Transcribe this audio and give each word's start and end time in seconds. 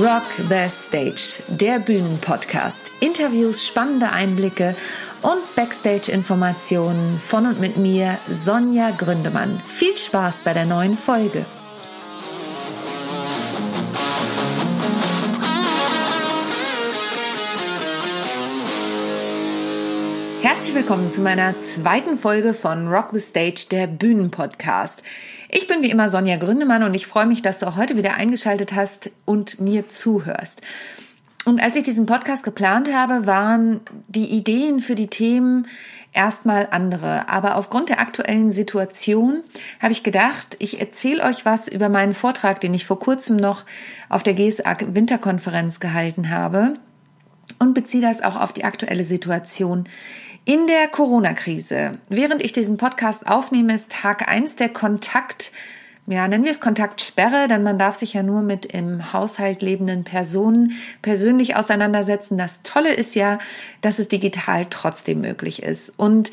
Rock 0.00 0.22
the 0.48 0.68
Stage, 0.68 1.42
der 1.48 1.80
Bühnenpodcast. 1.80 2.92
Interviews, 3.00 3.66
spannende 3.66 4.12
Einblicke 4.12 4.76
und 5.22 5.56
Backstage-Informationen 5.56 7.18
von 7.18 7.46
und 7.46 7.60
mit 7.60 7.78
mir, 7.78 8.16
Sonja 8.30 8.92
Gründemann. 8.92 9.60
Viel 9.66 9.98
Spaß 9.98 10.44
bei 10.44 10.52
der 10.52 10.66
neuen 10.66 10.96
Folge. 10.96 11.44
Herzlich 20.42 20.76
willkommen 20.76 21.10
zu 21.10 21.22
meiner 21.22 21.58
zweiten 21.58 22.16
Folge 22.16 22.54
von 22.54 22.86
Rock 22.86 23.08
the 23.10 23.18
Stage, 23.18 23.66
der 23.72 23.88
Bühnenpodcast. 23.88 25.02
Ich 25.50 25.66
bin 25.66 25.82
wie 25.82 25.90
immer 25.90 26.10
Sonja 26.10 26.36
Gründemann 26.36 26.82
und 26.82 26.94
ich 26.94 27.06
freue 27.06 27.24
mich, 27.24 27.40
dass 27.40 27.60
du 27.60 27.66
auch 27.66 27.78
heute 27.78 27.96
wieder 27.96 28.14
eingeschaltet 28.14 28.74
hast 28.74 29.10
und 29.24 29.60
mir 29.60 29.88
zuhörst. 29.88 30.60
Und 31.46 31.62
als 31.62 31.74
ich 31.74 31.84
diesen 31.84 32.04
Podcast 32.04 32.44
geplant 32.44 32.92
habe, 32.92 33.26
waren 33.26 33.80
die 34.08 34.26
Ideen 34.26 34.80
für 34.80 34.94
die 34.94 35.06
Themen 35.06 35.66
erstmal 36.12 36.68
andere. 36.70 37.30
Aber 37.30 37.56
aufgrund 37.56 37.88
der 37.88 38.00
aktuellen 38.00 38.50
Situation 38.50 39.42
habe 39.80 39.92
ich 39.92 40.02
gedacht, 40.02 40.56
ich 40.58 40.80
erzähle 40.80 41.22
euch 41.22 41.46
was 41.46 41.66
über 41.66 41.88
meinen 41.88 42.12
Vortrag, 42.12 42.60
den 42.60 42.74
ich 42.74 42.84
vor 42.84 42.98
kurzem 42.98 43.36
noch 43.36 43.64
auf 44.10 44.22
der 44.22 44.34
GSA 44.34 44.76
Winterkonferenz 44.92 45.80
gehalten 45.80 46.28
habe 46.28 46.74
und 47.58 47.72
beziehe 47.72 48.02
das 48.02 48.20
auch 48.20 48.36
auf 48.36 48.52
die 48.52 48.64
aktuelle 48.64 49.04
Situation 49.04 49.88
in 50.48 50.66
der 50.66 50.88
Corona-Krise, 50.88 51.92
während 52.08 52.42
ich 52.42 52.54
diesen 52.54 52.78
Podcast 52.78 53.26
aufnehme, 53.26 53.74
ist 53.74 53.92
Tag 53.92 54.30
eins 54.30 54.56
der 54.56 54.70
Kontakt, 54.70 55.52
ja, 56.06 56.26
nennen 56.26 56.44
wir 56.44 56.50
es 56.50 56.62
Kontaktsperre, 56.62 57.48
denn 57.48 57.62
man 57.62 57.78
darf 57.78 57.96
sich 57.96 58.14
ja 58.14 58.22
nur 58.22 58.40
mit 58.40 58.64
im 58.64 59.12
Haushalt 59.12 59.60
lebenden 59.60 60.04
Personen 60.04 60.72
persönlich 61.02 61.54
auseinandersetzen. 61.54 62.38
Das 62.38 62.62
Tolle 62.62 62.94
ist 62.94 63.14
ja, 63.14 63.38
dass 63.82 63.98
es 63.98 64.08
digital 64.08 64.64
trotzdem 64.70 65.20
möglich 65.20 65.62
ist. 65.62 65.92
Und 65.98 66.32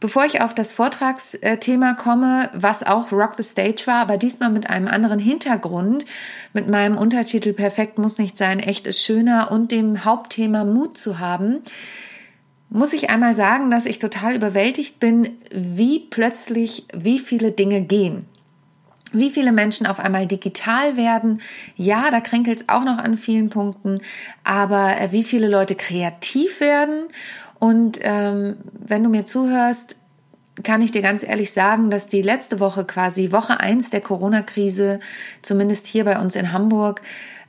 Bevor 0.00 0.24
ich 0.24 0.40
auf 0.40 0.52
das 0.52 0.72
Vortragsthema 0.72 1.94
komme, 1.94 2.50
was 2.54 2.82
auch 2.82 3.12
Rock 3.12 3.34
the 3.36 3.44
Stage 3.44 3.84
war, 3.86 4.00
aber 4.00 4.16
diesmal 4.16 4.50
mit 4.50 4.68
einem 4.68 4.88
anderen 4.88 5.20
Hintergrund, 5.20 6.06
mit 6.52 6.66
meinem 6.66 6.96
Untertitel 6.96 7.52
Perfekt 7.52 7.98
muss 7.98 8.18
nicht 8.18 8.36
sein, 8.36 8.58
echt 8.58 8.88
ist 8.88 9.00
schöner 9.00 9.52
und 9.52 9.70
dem 9.70 10.04
Hauptthema 10.04 10.64
Mut 10.64 10.98
zu 10.98 11.20
haben, 11.20 11.60
muss 12.72 12.94
ich 12.94 13.10
einmal 13.10 13.36
sagen, 13.36 13.70
dass 13.70 13.86
ich 13.86 13.98
total 13.98 14.34
überwältigt 14.34 14.98
bin, 14.98 15.36
wie 15.52 15.98
plötzlich, 15.98 16.86
wie 16.94 17.18
viele 17.18 17.52
Dinge 17.52 17.82
gehen. 17.82 18.26
Wie 19.12 19.30
viele 19.30 19.52
Menschen 19.52 19.86
auf 19.86 20.00
einmal 20.00 20.26
digital 20.26 20.96
werden. 20.96 21.42
Ja, 21.76 22.10
da 22.10 22.20
kränkelt 22.20 22.62
es 22.62 22.68
auch 22.70 22.84
noch 22.84 22.96
an 22.96 23.18
vielen 23.18 23.50
Punkten, 23.50 24.00
aber 24.42 24.98
äh, 24.98 25.12
wie 25.12 25.22
viele 25.22 25.48
Leute 25.48 25.74
kreativ 25.74 26.60
werden. 26.60 27.08
Und 27.58 28.00
ähm, 28.02 28.56
wenn 28.72 29.04
du 29.04 29.10
mir 29.10 29.26
zuhörst, 29.26 29.96
kann 30.62 30.80
ich 30.80 30.90
dir 30.90 31.02
ganz 31.02 31.22
ehrlich 31.22 31.52
sagen, 31.52 31.90
dass 31.90 32.06
die 32.06 32.22
letzte 32.22 32.58
Woche 32.58 32.86
quasi 32.86 33.32
Woche 33.32 33.60
eins 33.60 33.90
der 33.90 34.00
Corona-Krise, 34.00 35.00
zumindest 35.42 35.86
hier 35.86 36.04
bei 36.04 36.18
uns 36.18 36.36
in 36.36 36.52
Hamburg, 36.52 37.02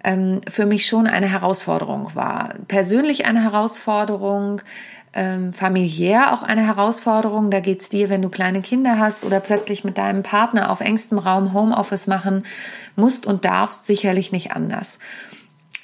ähm, 0.03 0.41
für 0.49 0.66
mich 0.66 0.85
schon 0.85 1.07
eine 1.07 1.27
Herausforderung 1.27 2.13
war. 2.13 2.55
Persönlich 2.67 3.25
eine 3.25 3.41
Herausforderung, 3.41 4.61
ähm, 5.14 5.53
familiär 5.53 6.33
auch 6.33 6.44
eine 6.44 6.66
Herausforderung. 6.66 7.52
Da 7.52 7.59
geht's 7.59 7.89
dir, 7.89 8.09
wenn 8.09 8.22
du 8.22 8.30
kleine 8.30 8.61
Kinder 8.61 8.97
hast 9.00 9.25
oder 9.25 9.39
plötzlich 9.39 9.83
mit 9.83 9.97
deinem 9.97 10.23
Partner 10.23 10.72
auf 10.72 10.81
engstem 10.81 11.17
Raum 11.17 11.53
Homeoffice 11.53 12.08
machen 12.08 12.45
musst 12.95 13.25
und 13.25 13.46
darfst, 13.46 13.85
sicherlich 13.85 14.31
nicht 14.31 14.52
anders. 14.52 15.00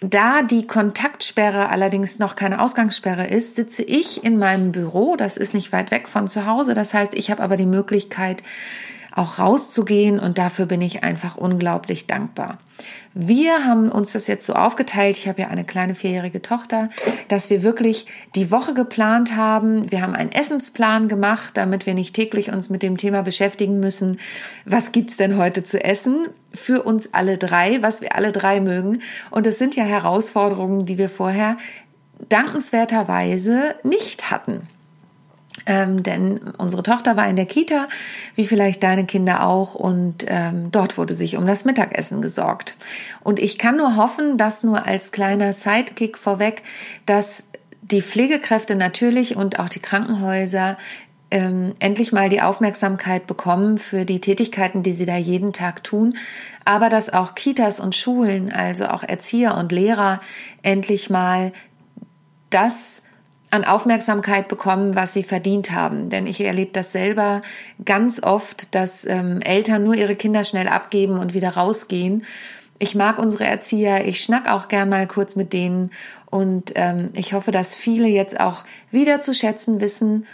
Da 0.01 0.44
die 0.44 0.66
Kontaktsperre 0.66 1.69
allerdings 1.69 2.19
noch 2.19 2.35
keine 2.35 2.62
Ausgangssperre 2.62 3.28
ist, 3.28 3.56
sitze 3.56 3.84
ich 3.84 4.23
in 4.23 4.38
meinem 4.38 4.72
Büro. 4.72 5.18
Das 5.18 5.35
ist 5.35 5.53
nicht 5.53 5.73
weit 5.73 5.91
weg 5.91 6.07
von 6.07 6.28
zu 6.28 6.45
Hause. 6.45 6.73
Das 6.73 6.94
heißt, 6.94 7.13
ich 7.16 7.29
habe 7.29 7.44
aber 7.44 7.57
die 7.57 7.66
Möglichkeit, 7.66 8.41
auch 9.15 9.39
rauszugehen 9.39 10.19
und 10.19 10.37
dafür 10.37 10.65
bin 10.65 10.81
ich 10.81 11.03
einfach 11.03 11.35
unglaublich 11.35 12.07
dankbar. 12.07 12.59
Wir 13.13 13.65
haben 13.65 13.91
uns 13.91 14.13
das 14.13 14.27
jetzt 14.27 14.45
so 14.45 14.53
aufgeteilt, 14.53 15.17
ich 15.17 15.27
habe 15.27 15.41
ja 15.41 15.47
eine 15.47 15.65
kleine 15.65 15.95
vierjährige 15.95 16.41
Tochter, 16.41 16.89
dass 17.27 17.49
wir 17.49 17.63
wirklich 17.63 18.05
die 18.35 18.51
Woche 18.51 18.73
geplant 18.73 19.35
haben. 19.35 19.91
Wir 19.91 20.01
haben 20.01 20.15
einen 20.15 20.31
Essensplan 20.31 21.07
gemacht, 21.07 21.57
damit 21.57 21.85
wir 21.85 21.93
nicht 21.93 22.15
täglich 22.15 22.51
uns 22.51 22.69
mit 22.69 22.83
dem 22.83 22.97
Thema 22.97 23.21
beschäftigen 23.21 23.79
müssen, 23.79 24.19
was 24.65 24.91
gibt's 24.91 25.17
denn 25.17 25.37
heute 25.37 25.63
zu 25.63 25.83
essen 25.83 26.27
für 26.53 26.83
uns 26.83 27.13
alle 27.13 27.37
drei, 27.37 27.81
was 27.81 28.01
wir 28.01 28.15
alle 28.15 28.31
drei 28.31 28.61
mögen. 28.61 29.01
Und 29.31 29.45
das 29.45 29.57
sind 29.57 29.75
ja 29.75 29.83
Herausforderungen, 29.83 30.85
die 30.85 30.97
wir 30.97 31.09
vorher 31.09 31.57
dankenswerterweise 32.29 33.75
nicht 33.83 34.29
hatten. 34.31 34.67
Ähm, 35.65 36.03
denn 36.03 36.39
unsere 36.57 36.83
Tochter 36.83 37.15
war 37.15 37.27
in 37.27 37.35
der 37.35 37.45
Kita, 37.45 37.87
wie 38.35 38.45
vielleicht 38.45 38.83
deine 38.83 39.05
Kinder 39.05 39.45
auch, 39.45 39.75
und 39.75 40.25
ähm, 40.27 40.71
dort 40.71 40.97
wurde 40.97 41.15
sich 41.15 41.37
um 41.37 41.45
das 41.45 41.65
Mittagessen 41.65 42.21
gesorgt. 42.21 42.77
Und 43.21 43.39
ich 43.39 43.57
kann 43.57 43.77
nur 43.77 43.95
hoffen, 43.95 44.37
dass 44.37 44.63
nur 44.63 44.85
als 44.85 45.11
kleiner 45.11 45.53
Sidekick 45.53 46.17
vorweg, 46.17 46.63
dass 47.05 47.43
die 47.81 48.01
Pflegekräfte 48.01 48.75
natürlich 48.75 49.35
und 49.35 49.59
auch 49.59 49.69
die 49.69 49.79
Krankenhäuser 49.79 50.77
ähm, 51.31 51.73
endlich 51.79 52.11
mal 52.11 52.29
die 52.29 52.41
Aufmerksamkeit 52.41 53.27
bekommen 53.27 53.77
für 53.77 54.05
die 54.05 54.19
Tätigkeiten, 54.19 54.83
die 54.83 54.93
sie 54.93 55.05
da 55.05 55.15
jeden 55.15 55.53
Tag 55.53 55.83
tun, 55.83 56.15
aber 56.65 56.89
dass 56.89 57.11
auch 57.11 57.35
Kitas 57.35 57.79
und 57.79 57.95
Schulen, 57.95 58.51
also 58.51 58.87
auch 58.87 59.03
Erzieher 59.03 59.55
und 59.55 59.71
Lehrer 59.71 60.21
endlich 60.63 61.09
mal 61.09 61.51
das 62.49 63.03
an 63.51 63.63
Aufmerksamkeit 63.63 64.47
bekommen, 64.47 64.95
was 64.95 65.13
sie 65.13 65.23
verdient 65.23 65.71
haben. 65.71 66.09
Denn 66.09 66.27
ich 66.27 66.41
erlebe 66.41 66.71
das 66.71 66.91
selber 66.91 67.41
ganz 67.83 68.21
oft, 68.21 68.75
dass 68.75 69.05
ähm, 69.05 69.41
Eltern 69.41 69.83
nur 69.83 69.95
ihre 69.95 70.15
Kinder 70.15 70.43
schnell 70.43 70.67
abgeben 70.67 71.17
und 71.17 71.33
wieder 71.33 71.49
rausgehen. 71.49 72.25
Ich 72.77 72.95
mag 72.95 73.19
unsere 73.19 73.45
Erzieher, 73.45 74.05
ich 74.05 74.21
schnack 74.21 74.49
auch 74.49 74.69
gern 74.69 74.88
mal 74.88 75.05
kurz 75.05 75.35
mit 75.35 75.51
denen 75.51 75.91
und 76.29 76.71
ähm, 76.75 77.09
ich 77.13 77.33
hoffe, 77.33 77.51
dass 77.51 77.75
viele 77.75 78.07
jetzt 78.07 78.39
auch 78.39 78.63
wieder 78.89 79.19
zu 79.19 79.33
schätzen 79.33 79.81
wissen, 79.81 80.25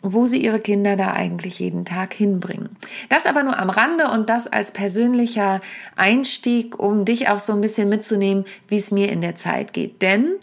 wo 0.00 0.26
sie 0.26 0.42
ihre 0.42 0.58
Kinder 0.58 0.96
da 0.96 1.12
eigentlich 1.12 1.58
jeden 1.58 1.84
Tag 1.84 2.14
hinbringen. 2.14 2.70
Das 3.08 3.26
aber 3.26 3.42
nur 3.42 3.58
am 3.58 3.70
Rande 3.70 4.08
und 4.08 4.30
das 4.30 4.48
als 4.48 4.72
persönlicher 4.72 5.60
Einstieg, 5.94 6.78
um 6.78 7.04
dich 7.04 7.28
auch 7.28 7.38
so 7.38 7.52
ein 7.52 7.60
bisschen 7.60 7.88
mitzunehmen, 7.88 8.44
wie 8.68 8.76
es 8.76 8.90
mir 8.90 9.10
in 9.10 9.20
der 9.20 9.36
Zeit 9.36 9.72
geht. 9.72 10.02
Denn 10.02 10.34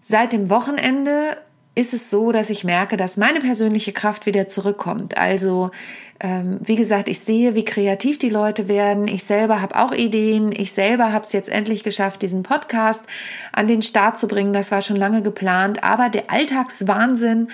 Seit 0.00 0.32
dem 0.32 0.50
Wochenende 0.50 1.36
ist 1.74 1.94
es 1.94 2.10
so, 2.10 2.32
dass 2.32 2.50
ich 2.50 2.64
merke, 2.64 2.96
dass 2.96 3.16
meine 3.16 3.38
persönliche 3.38 3.92
Kraft 3.92 4.26
wieder 4.26 4.46
zurückkommt. 4.46 5.16
Also, 5.16 5.70
ähm, 6.18 6.58
wie 6.60 6.74
gesagt, 6.74 7.08
ich 7.08 7.20
sehe, 7.20 7.54
wie 7.54 7.64
kreativ 7.64 8.18
die 8.18 8.28
Leute 8.28 8.66
werden. 8.66 9.06
Ich 9.06 9.24
selber 9.24 9.62
habe 9.62 9.76
auch 9.76 9.92
Ideen. 9.92 10.52
Ich 10.52 10.72
selber 10.72 11.12
habe 11.12 11.24
es 11.24 11.32
jetzt 11.32 11.48
endlich 11.48 11.84
geschafft, 11.84 12.22
diesen 12.22 12.42
Podcast 12.42 13.04
an 13.52 13.68
den 13.68 13.82
Start 13.82 14.18
zu 14.18 14.26
bringen. 14.26 14.52
Das 14.52 14.72
war 14.72 14.82
schon 14.82 14.96
lange 14.96 15.22
geplant. 15.22 15.84
Aber 15.84 16.08
der 16.08 16.30
Alltagswahnsinn 16.30 17.48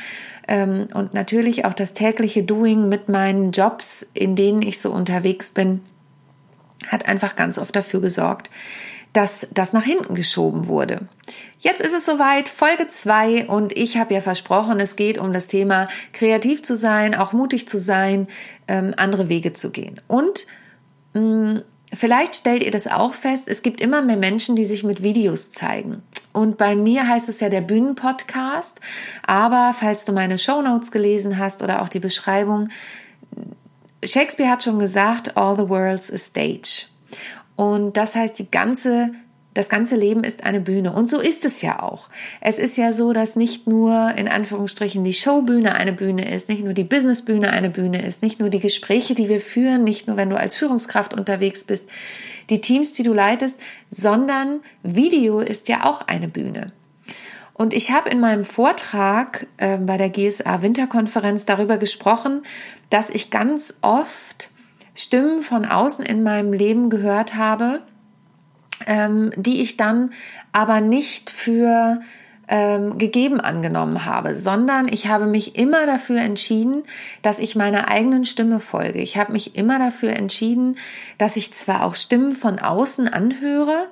ähm, 0.48 0.88
und 0.94 1.12
natürlich 1.12 1.66
auch 1.66 1.74
das 1.74 1.92
tägliche 1.92 2.42
Doing 2.42 2.88
mit 2.88 3.08
meinen 3.08 3.52
Jobs, 3.52 4.06
in 4.14 4.34
denen 4.34 4.62
ich 4.62 4.80
so 4.80 4.92
unterwegs 4.92 5.50
bin, 5.50 5.82
hat 6.88 7.06
einfach 7.06 7.36
ganz 7.36 7.58
oft 7.58 7.76
dafür 7.76 8.00
gesorgt, 8.00 8.50
dass 9.12 9.48
das 9.52 9.72
nach 9.72 9.84
hinten 9.84 10.14
geschoben 10.14 10.68
wurde. 10.68 11.08
Jetzt 11.58 11.80
ist 11.80 11.94
es 11.94 12.04
soweit, 12.04 12.48
Folge 12.48 12.88
zwei 12.88 13.46
und 13.46 13.76
ich 13.76 13.96
habe 13.96 14.14
ja 14.14 14.20
versprochen, 14.20 14.78
es 14.78 14.96
geht 14.96 15.18
um 15.18 15.32
das 15.32 15.46
Thema 15.46 15.88
kreativ 16.12 16.62
zu 16.62 16.76
sein, 16.76 17.14
auch 17.14 17.32
mutig 17.32 17.68
zu 17.68 17.78
sein, 17.78 18.28
ähm, 18.68 18.94
andere 18.96 19.28
Wege 19.28 19.52
zu 19.52 19.70
gehen. 19.70 20.00
Und 20.06 20.46
mh, 21.14 21.20
mm, 21.20 21.62
vielleicht 21.94 22.34
stellt 22.34 22.62
ihr 22.62 22.70
das 22.70 22.86
auch 22.86 23.14
fest, 23.14 23.48
es 23.48 23.62
gibt 23.62 23.80
immer 23.80 24.02
mehr 24.02 24.16
Menschen, 24.16 24.54
die 24.56 24.66
sich 24.66 24.84
mit 24.84 25.02
Videos 25.02 25.50
zeigen. 25.50 26.02
Und 26.32 26.58
bei 26.58 26.76
mir 26.76 27.08
heißt 27.08 27.30
es 27.30 27.40
ja 27.40 27.48
der 27.48 27.62
Bühnenpodcast, 27.62 28.80
aber 29.26 29.72
falls 29.72 30.04
du 30.04 30.12
meine 30.12 30.36
Shownotes 30.36 30.90
gelesen 30.90 31.38
hast 31.38 31.62
oder 31.62 31.80
auch 31.80 31.88
die 31.88 32.00
Beschreibung, 32.00 32.68
Shakespeare 34.04 34.50
hat 34.50 34.62
schon 34.62 34.78
gesagt, 34.78 35.36
all 35.36 35.56
the 35.56 35.68
world's 35.68 36.12
a 36.12 36.18
stage. 36.18 36.88
Und 37.56 37.96
das 37.96 38.14
heißt, 38.14 38.38
die 38.38 38.50
ganze 38.50 39.12
das 39.56 39.70
ganze 39.70 39.96
Leben 39.96 40.22
ist 40.22 40.44
eine 40.44 40.60
Bühne. 40.60 40.92
Und 40.92 41.08
so 41.08 41.18
ist 41.18 41.46
es 41.46 41.62
ja 41.62 41.82
auch. 41.82 42.10
Es 42.42 42.58
ist 42.58 42.76
ja 42.76 42.92
so, 42.92 43.14
dass 43.14 43.36
nicht 43.36 43.66
nur 43.66 44.12
in 44.14 44.28
Anführungsstrichen 44.28 45.02
die 45.02 45.14
Showbühne 45.14 45.74
eine 45.74 45.94
Bühne 45.94 46.30
ist, 46.30 46.50
nicht 46.50 46.62
nur 46.62 46.74
die 46.74 46.84
Businessbühne 46.84 47.50
eine 47.50 47.70
Bühne 47.70 48.04
ist, 48.04 48.22
nicht 48.22 48.38
nur 48.38 48.50
die 48.50 48.60
Gespräche, 48.60 49.14
die 49.14 49.30
wir 49.30 49.40
führen, 49.40 49.82
nicht 49.82 50.08
nur 50.08 50.18
wenn 50.18 50.28
du 50.28 50.38
als 50.38 50.56
Führungskraft 50.56 51.14
unterwegs 51.14 51.64
bist, 51.64 51.88
die 52.50 52.60
Teams, 52.60 52.92
die 52.92 53.02
du 53.02 53.14
leitest, 53.14 53.58
sondern 53.88 54.60
Video 54.82 55.40
ist 55.40 55.68
ja 55.68 55.84
auch 55.84 56.02
eine 56.06 56.28
Bühne. 56.28 56.72
Und 57.54 57.72
ich 57.72 57.90
habe 57.92 58.10
in 58.10 58.20
meinem 58.20 58.44
Vortrag 58.44 59.46
äh, 59.56 59.78
bei 59.78 59.96
der 59.96 60.10
GSA 60.10 60.60
Winterkonferenz 60.60 61.46
darüber 61.46 61.78
gesprochen, 61.78 62.42
dass 62.90 63.08
ich 63.08 63.30
ganz 63.30 63.78
oft 63.80 64.50
Stimmen 64.96 65.42
von 65.42 65.64
außen 65.64 66.04
in 66.04 66.22
meinem 66.22 66.52
Leben 66.52 66.90
gehört 66.90 67.36
habe, 67.36 67.82
ähm, 68.86 69.30
die 69.36 69.62
ich 69.62 69.76
dann 69.76 70.12
aber 70.52 70.80
nicht 70.80 71.30
für 71.30 72.00
ähm, 72.48 72.98
gegeben 72.98 73.40
angenommen 73.40 74.04
habe, 74.04 74.34
sondern 74.34 74.88
ich 74.88 75.08
habe 75.08 75.26
mich 75.26 75.56
immer 75.56 75.86
dafür 75.86 76.20
entschieden, 76.20 76.84
dass 77.22 77.38
ich 77.38 77.56
meiner 77.56 77.88
eigenen 77.88 78.24
Stimme 78.24 78.60
folge. 78.60 79.00
Ich 79.00 79.16
habe 79.16 79.32
mich 79.32 79.56
immer 79.56 79.78
dafür 79.78 80.10
entschieden, 80.10 80.76
dass 81.18 81.36
ich 81.36 81.52
zwar 81.52 81.84
auch 81.84 81.94
Stimmen 81.94 82.36
von 82.36 82.58
außen 82.58 83.08
anhöre, 83.08 83.88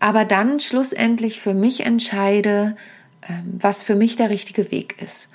aber 0.00 0.24
dann 0.24 0.60
schlussendlich 0.60 1.40
für 1.40 1.54
mich 1.54 1.86
entscheide, 1.86 2.76
ähm, 3.28 3.58
was 3.58 3.82
für 3.82 3.94
mich 3.94 4.16
der 4.16 4.28
richtige 4.28 4.70
Weg 4.70 5.00
ist. 5.00 5.28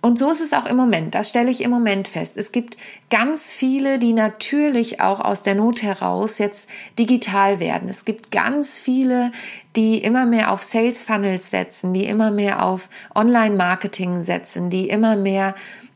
Und 0.00 0.18
so 0.18 0.30
ist 0.30 0.40
es 0.40 0.52
auch 0.52 0.66
im 0.66 0.76
Moment. 0.76 1.14
Das 1.14 1.28
stelle 1.28 1.50
ich 1.50 1.62
im 1.62 1.70
Moment 1.70 2.06
fest. 2.06 2.36
Es 2.36 2.52
gibt 2.52 2.76
ganz 3.10 3.52
viele, 3.52 3.98
die 3.98 4.12
natürlich 4.12 5.00
auch 5.00 5.20
aus 5.20 5.42
der 5.42 5.56
Not 5.56 5.82
heraus 5.82 6.38
jetzt 6.38 6.70
digital 6.98 7.58
werden. 7.58 7.88
Es 7.88 8.04
gibt 8.04 8.30
ganz 8.30 8.78
viele, 8.78 9.32
die 9.74 9.98
immer 9.98 10.24
mehr 10.24 10.52
auf 10.52 10.62
Sales 10.62 11.02
Funnels 11.02 11.50
setzen, 11.50 11.92
die 11.92 12.04
immer 12.04 12.30
mehr 12.30 12.64
auf 12.64 12.88
Online 13.14 13.56
Marketing 13.56 14.22
setzen, 14.22 14.70
die 14.70 14.88
immer 14.88 15.16
mehr 15.16 15.54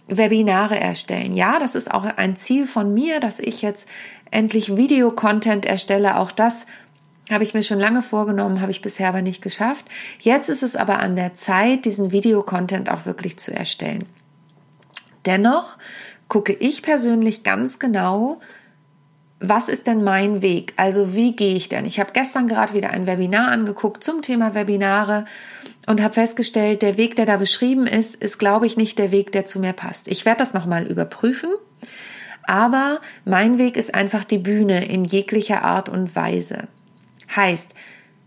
Webinare 0.08 0.78
erstellen. 0.78 1.34
Ja, 1.34 1.58
das 1.60 1.74
ist 1.76 1.90
auch 1.90 2.04
ein 2.04 2.34
Ziel 2.34 2.66
von 2.66 2.92
mir, 2.92 3.20
dass 3.20 3.38
ich 3.38 3.62
jetzt 3.62 3.88
endlich 4.32 4.76
Videocontent 4.76 5.64
erstelle. 5.64 6.18
Auch 6.18 6.32
das 6.32 6.66
habe 7.32 7.44
ich 7.44 7.54
mir 7.54 7.62
schon 7.62 7.78
lange 7.78 8.02
vorgenommen, 8.02 8.60
habe 8.60 8.70
ich 8.70 8.82
bisher 8.82 9.08
aber 9.08 9.22
nicht 9.22 9.42
geschafft. 9.42 9.86
Jetzt 10.20 10.48
ist 10.48 10.62
es 10.62 10.76
aber 10.76 10.98
an 10.98 11.16
der 11.16 11.32
Zeit, 11.34 11.84
diesen 11.84 12.12
Videocontent 12.12 12.90
auch 12.90 13.06
wirklich 13.06 13.38
zu 13.38 13.54
erstellen. 13.54 14.06
Dennoch 15.26 15.78
gucke 16.28 16.52
ich 16.52 16.82
persönlich 16.82 17.42
ganz 17.42 17.78
genau, 17.78 18.40
was 19.42 19.68
ist 19.68 19.86
denn 19.86 20.04
mein 20.04 20.40
Weg? 20.40 20.72
Also 20.76 21.14
wie 21.14 21.34
gehe 21.34 21.56
ich 21.56 21.68
denn? 21.68 21.84
Ich 21.84 21.98
habe 21.98 22.12
gestern 22.12 22.46
gerade 22.46 22.74
wieder 22.74 22.90
ein 22.90 23.06
Webinar 23.06 23.48
angeguckt 23.48 24.04
zum 24.04 24.22
Thema 24.22 24.54
Webinare 24.54 25.24
und 25.88 26.00
habe 26.00 26.14
festgestellt, 26.14 26.82
der 26.82 26.96
Weg, 26.96 27.16
der 27.16 27.26
da 27.26 27.36
beschrieben 27.36 27.86
ist, 27.86 28.14
ist, 28.14 28.38
glaube 28.38 28.66
ich, 28.66 28.76
nicht 28.76 28.98
der 28.98 29.10
Weg, 29.10 29.32
der 29.32 29.44
zu 29.44 29.58
mir 29.58 29.72
passt. 29.72 30.06
Ich 30.08 30.24
werde 30.24 30.38
das 30.38 30.54
nochmal 30.54 30.86
überprüfen, 30.86 31.50
aber 32.44 33.00
mein 33.24 33.58
Weg 33.58 33.76
ist 33.76 33.94
einfach 33.94 34.24
die 34.24 34.38
Bühne 34.38 34.84
in 34.86 35.04
jeglicher 35.04 35.62
Art 35.62 35.88
und 35.88 36.14
Weise. 36.14 36.68
Heißt, 37.34 37.74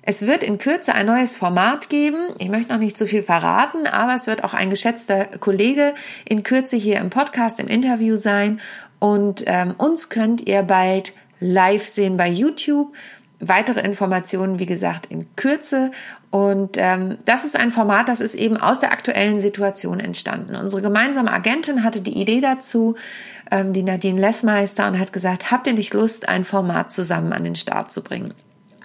es 0.08 0.28
wird 0.28 0.44
in 0.44 0.60
Kürze 0.60 0.94
ein 0.94 1.08
neues 1.08 1.36
Format 1.36 1.90
geben. 1.90 2.18
Ich 2.38 2.50
möchte 2.50 2.72
noch 2.72 2.80
nicht 2.80 2.96
zu 2.96 3.08
viel 3.08 3.24
verraten, 3.24 3.88
aber 3.88 4.14
es 4.14 4.28
wird 4.28 4.44
auch 4.44 4.54
ein 4.54 4.70
geschätzter 4.70 5.26
Kollege 5.26 5.96
in 6.26 6.44
Kürze 6.44 6.78
hier 6.78 6.98
im 6.98 7.10
Podcast, 7.10 7.60
im 7.60 7.68
Interview 7.68 8.16
sein. 8.16 8.60
Und 9.00 9.44
ähm, 9.48 9.74
uns 9.78 10.10
könnt 10.10 10.42
ihr 10.48 10.62
bald 10.62 11.14
live 11.40 11.86
sehen 11.86 12.18
bei 12.18 12.30
YouTube. 12.30 12.94
Weitere 13.40 13.82
Informationen, 13.82 14.60
wie 14.60 14.68
gesagt, 14.68 15.08
in 15.08 15.36
Kürze. 15.36 15.90
Und 16.30 16.78
ähm, 16.78 17.18
das 17.26 17.44
ist 17.44 17.58
ein 17.60 17.72
Format, 17.72 18.08
das 18.08 18.22
ist 18.22 18.36
eben 18.36 18.58
aus 18.58 18.80
der 18.80 18.92
aktuellen 18.92 19.40
Situation 19.40 20.00
entstanden. 20.00 20.56
Unsere 20.56 20.84
gemeinsame 20.84 21.32
Agentin 21.32 21.84
hatte 21.84 22.02
die 22.02 22.22
Idee 22.22 22.42
dazu, 22.42 22.96
ähm, 23.50 23.74
die 23.74 23.84
Nadine 23.84 24.22
Lessmeister, 24.22 24.88
und 24.88 25.00
hat 25.00 25.14
gesagt, 25.14 25.50
habt 25.50 25.66
ihr 25.66 25.74
nicht 25.74 25.94
Lust, 25.96 26.30
ein 26.30 26.46
Format 26.46 26.92
zusammen 26.92 27.34
an 27.34 27.44
den 27.44 27.56
Start 27.56 27.92
zu 27.92 28.04
bringen? 28.04 28.34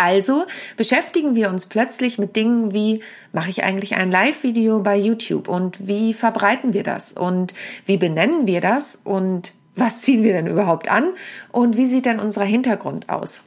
Also 0.00 0.47
beschäftigen 0.79 1.35
wir 1.35 1.50
uns 1.50 1.67
plötzlich 1.67 2.19
mit 2.19 2.35
Dingen 2.35 2.73
wie, 2.73 3.02
mache 3.32 3.50
ich 3.50 3.64
eigentlich 3.64 3.97
ein 3.97 4.11
Live-Video 4.11 4.81
bei 4.81 4.97
YouTube 4.97 5.47
und 5.47 5.87
wie 5.87 6.14
verbreiten 6.14 6.73
wir 6.73 6.82
das 6.82 7.12
und 7.12 7.52
wie 7.85 7.99
benennen 7.99 8.47
wir 8.47 8.62
das 8.62 8.99
und 9.05 9.52
was 9.76 10.00
ziehen 10.00 10.25
wir 10.25 10.32
denn 10.32 10.47
überhaupt 10.47 10.91
an 10.91 11.11
und 11.52 11.76
wie 11.76 11.85
sieht 11.85 12.06
denn 12.06 12.19
unser 12.19 12.44
Hintergrund 12.44 13.11
aus? 13.11 13.43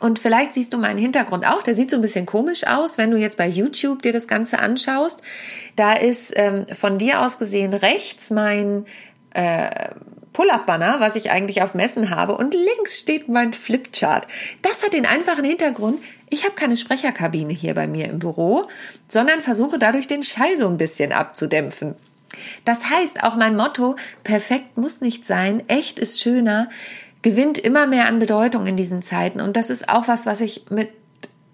Und 0.00 0.18
vielleicht 0.18 0.52
siehst 0.52 0.74
du 0.74 0.78
meinen 0.78 0.98
Hintergrund 0.98 1.46
auch. 1.46 1.62
Der 1.62 1.74
sieht 1.74 1.90
so 1.90 1.96
ein 1.96 2.02
bisschen 2.02 2.26
komisch 2.26 2.66
aus, 2.66 2.98
wenn 2.98 3.10
du 3.10 3.16
jetzt 3.16 3.38
bei 3.38 3.48
YouTube 3.48 4.02
dir 4.02 4.12
das 4.12 4.28
Ganze 4.28 4.58
anschaust. 4.58 5.22
Da 5.76 5.94
ist 5.94 6.32
ähm, 6.36 6.66
von 6.72 6.98
dir 6.98 7.22
aus 7.22 7.38
gesehen 7.38 7.72
rechts 7.72 8.30
mein 8.30 8.84
äh, 9.32 9.68
Pull-up-Banner, 10.32 11.00
was 11.00 11.16
ich 11.16 11.30
eigentlich 11.30 11.62
auf 11.62 11.74
Messen 11.74 12.10
habe, 12.10 12.36
und 12.36 12.54
links 12.54 12.98
steht 12.98 13.28
mein 13.28 13.52
Flipchart. 13.52 14.26
Das 14.62 14.82
hat 14.82 14.92
den 14.92 15.06
einfachen 15.06 15.44
Hintergrund, 15.44 16.00
ich 16.28 16.44
habe 16.44 16.54
keine 16.54 16.76
Sprecherkabine 16.76 17.52
hier 17.52 17.74
bei 17.74 17.86
mir 17.86 18.06
im 18.06 18.20
Büro, 18.20 18.68
sondern 19.08 19.40
versuche 19.40 19.78
dadurch 19.78 20.06
den 20.06 20.22
Schall 20.22 20.56
so 20.56 20.68
ein 20.68 20.76
bisschen 20.76 21.12
abzudämpfen. 21.12 21.96
Das 22.64 22.88
heißt, 22.88 23.24
auch 23.24 23.34
mein 23.34 23.56
Motto, 23.56 23.96
perfekt 24.22 24.76
muss 24.76 25.00
nicht 25.00 25.26
sein, 25.26 25.68
echt 25.68 25.98
ist 25.98 26.20
schöner, 26.20 26.70
gewinnt 27.22 27.58
immer 27.58 27.86
mehr 27.86 28.06
an 28.06 28.18
Bedeutung 28.18 28.66
in 28.66 28.76
diesen 28.76 29.02
Zeiten. 29.02 29.40
Und 29.40 29.56
das 29.56 29.70
ist 29.70 29.88
auch 29.88 30.08
was, 30.08 30.26
was 30.26 30.40
ich 30.40 30.64
mit 30.70 30.88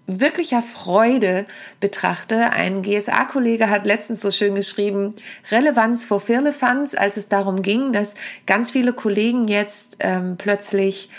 wirklicher 0.07 0.61
Freude 0.61 1.45
betrachte. 1.79 2.51
Ein 2.51 2.81
GSA-Kollege 2.81 3.69
hat 3.69 3.85
letztens 3.85 4.21
so 4.21 4.31
schön 4.31 4.55
geschrieben, 4.55 5.13
Relevanz 5.51 6.05
vor 6.05 6.21
Firlefanz, 6.21 6.95
als 6.95 7.17
es 7.17 7.27
darum 7.27 7.61
ging, 7.61 7.91
dass 7.91 8.15
ganz 8.45 8.71
viele 8.71 8.93
Kollegen 8.93 9.47
jetzt 9.47 9.97
ähm, 9.99 10.35
plötzlich 10.37 11.09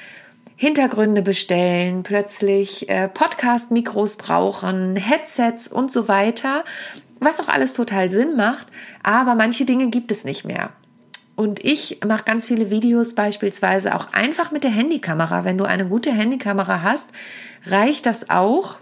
Hintergründe 0.56 1.22
bestellen, 1.22 2.02
plötzlich 2.02 2.88
äh, 2.88 3.08
Podcast-Mikros 3.08 4.16
brauchen, 4.16 4.96
Headsets 4.96 5.68
und 5.68 5.92
so 5.92 6.08
weiter, 6.08 6.64
was 7.20 7.38
auch 7.38 7.48
alles 7.48 7.74
total 7.74 8.10
Sinn 8.10 8.36
macht, 8.36 8.66
aber 9.04 9.36
manche 9.36 9.64
Dinge 9.64 9.88
gibt 9.88 10.10
es 10.10 10.24
nicht 10.24 10.44
mehr. 10.44 10.70
Und 11.38 11.64
ich 11.64 12.00
mache 12.04 12.24
ganz 12.24 12.46
viele 12.46 12.68
Videos 12.68 13.14
beispielsweise 13.14 13.94
auch 13.94 14.12
einfach 14.12 14.50
mit 14.50 14.64
der 14.64 14.72
Handykamera. 14.72 15.44
Wenn 15.44 15.56
du 15.56 15.66
eine 15.66 15.86
gute 15.86 16.10
Handykamera 16.10 16.82
hast, 16.82 17.10
reicht 17.64 18.06
das 18.06 18.28
auch. 18.28 18.80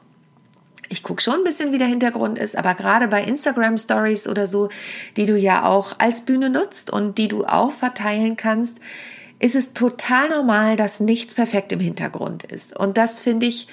Ich 0.88 1.02
gucke 1.02 1.20
schon 1.20 1.34
ein 1.34 1.44
bisschen, 1.44 1.74
wie 1.74 1.78
der 1.78 1.86
Hintergrund 1.86 2.38
ist, 2.38 2.56
aber 2.56 2.72
gerade 2.72 3.08
bei 3.08 3.22
Instagram 3.22 3.76
Stories 3.76 4.26
oder 4.26 4.46
so, 4.46 4.70
die 5.18 5.26
du 5.26 5.36
ja 5.36 5.66
auch 5.66 5.98
als 5.98 6.22
Bühne 6.22 6.48
nutzt 6.48 6.88
und 6.88 7.18
die 7.18 7.28
du 7.28 7.44
auch 7.44 7.72
verteilen 7.72 8.38
kannst, 8.38 8.78
ist 9.38 9.54
es 9.54 9.74
total 9.74 10.30
normal, 10.30 10.76
dass 10.76 10.98
nichts 10.98 11.34
perfekt 11.34 11.72
im 11.72 11.80
Hintergrund 11.80 12.42
ist. 12.44 12.74
Und 12.74 12.96
das 12.96 13.20
finde 13.20 13.44
ich 13.44 13.68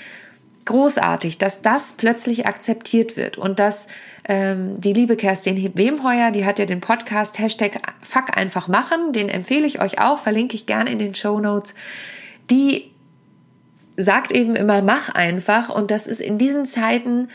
großartig, 0.65 1.37
dass 1.37 1.61
das 1.61 1.93
plötzlich 1.93 2.47
akzeptiert 2.47 3.15
wird 3.15 3.37
und 3.37 3.59
dass 3.59 3.87
ähm, 4.25 4.79
die 4.79 4.93
liebe 4.93 5.15
Kerstin 5.15 5.75
Wemheuer, 5.75 6.31
die 6.31 6.45
hat 6.45 6.59
ja 6.59 6.65
den 6.65 6.81
Podcast 6.81 7.39
Hashtag 7.39 7.79
Fuck 8.01 8.37
einfach 8.37 8.67
machen, 8.67 9.13
den 9.13 9.29
empfehle 9.29 9.65
ich 9.65 9.81
euch 9.81 9.99
auch, 9.99 10.19
verlinke 10.19 10.55
ich 10.55 10.65
gerne 10.65 10.91
in 10.91 10.99
den 10.99 11.15
Show 11.15 11.39
Notes, 11.39 11.75
die 12.49 12.93
sagt 13.97 14.31
eben 14.31 14.55
immer, 14.55 14.81
mach 14.81 15.09
einfach. 15.09 15.69
Und 15.69 15.91
das 15.91 16.07
ist 16.07 16.21
in 16.21 16.37
diesen 16.37 16.65
Zeiten 16.65 17.29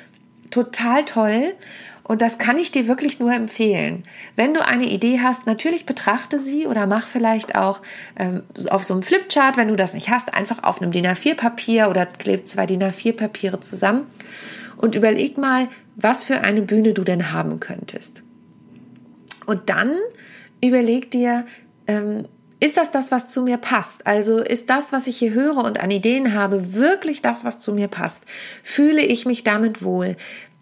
total 0.51 1.05
toll. 1.05 1.55
Und 2.03 2.23
das 2.23 2.39
kann 2.39 2.57
ich 2.57 2.71
dir 2.71 2.89
wirklich 2.89 3.21
nur 3.21 3.35
empfehlen. 3.35 4.03
Wenn 4.35 4.55
du 4.55 4.67
eine 4.67 4.87
Idee 4.87 5.21
hast, 5.23 5.47
natürlich 5.47 5.85
betrachte 5.85 6.41
sie 6.41 6.67
oder 6.67 6.87
mach 6.87 7.07
vielleicht 7.07 7.55
auch 7.55 7.83
ähm, 8.19 8.45
auf 8.71 8.83
so 8.83 8.95
einem 8.95 9.03
Flipchart, 9.03 9.59
wenn 9.59 9.69
du 9.69 9.77
das 9.77 9.93
nicht 9.93 10.09
hast, 10.09 10.33
einfach 10.33 10.65
auf 10.65 10.81
einem 10.81 10.91
DIN 10.91 11.07
A4 11.07 11.35
Papier 11.35 11.91
oder 11.91 12.07
kleb 12.07 12.49
zwei 12.49 12.65
DIN 12.65 12.83
A4 12.83 13.15
Papiere 13.15 13.61
zusammen. 13.61 14.07
Und 14.79 14.95
überleg 14.95 15.37
mal, 15.37 15.69
was 15.99 16.25
für 16.25 16.41
eine 16.41 16.63
Bühne 16.63 16.95
du 16.95 17.03
denn 17.03 17.33
haben 17.33 17.61
könntest. 17.61 18.23
Und 19.47 19.69
dann 19.69 19.97
überleg 20.63 21.11
dir, 21.11 21.45
ähm, 21.87 22.25
ist 22.61 22.77
das 22.77 22.91
das, 22.91 23.13
was 23.13 23.29
zu 23.29 23.43
mir 23.43 23.57
passt? 23.57 24.07
Also 24.07 24.39
ist 24.39 24.71
das, 24.71 24.93
was 24.93 25.07
ich 25.07 25.19
hier 25.19 25.33
höre 25.33 25.59
und 25.59 25.81
an 25.81 25.91
Ideen 25.91 26.35
habe, 26.35 26.75
wirklich 26.75 27.21
das, 27.21 27.45
was 27.45 27.59
zu 27.59 27.73
mir 27.73 27.89
passt? 27.89 28.25
Fühle 28.63 29.03
ich 29.03 29.27
mich 29.27 29.45
damit 29.45 29.83
wohl? 29.83 30.17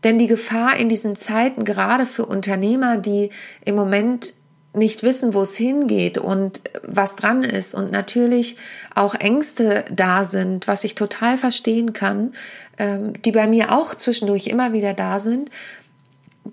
Denn 0.04 0.18
die 0.18 0.26
Gefahr 0.26 0.76
in 0.76 0.88
diesen 0.88 1.16
Zeiten, 1.16 1.64
gerade 1.64 2.06
für 2.06 2.26
Unternehmer, 2.26 2.96
die 2.96 3.30
im 3.64 3.74
Moment 3.74 4.34
nicht 4.76 5.02
wissen, 5.02 5.34
wo 5.34 5.42
es 5.42 5.56
hingeht 5.56 6.18
und 6.18 6.60
was 6.82 7.16
dran 7.16 7.42
ist 7.42 7.74
und 7.74 7.90
natürlich 7.90 8.56
auch 8.94 9.14
Ängste 9.14 9.84
da 9.90 10.24
sind, 10.24 10.68
was 10.68 10.84
ich 10.84 10.94
total 10.94 11.38
verstehen 11.38 11.92
kann, 11.92 12.34
ähm, 12.78 13.20
die 13.22 13.32
bei 13.32 13.46
mir 13.46 13.72
auch 13.72 13.94
zwischendurch 13.94 14.46
immer 14.46 14.72
wieder 14.72 14.94
da 14.94 15.18
sind, 15.18 15.50